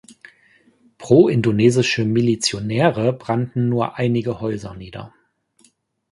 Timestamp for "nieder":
4.73-5.13